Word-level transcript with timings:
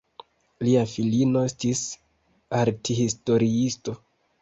Lia 0.67 0.85
filino 0.93 1.45
estis 1.51 1.85
arthistoriisto. 2.65 4.01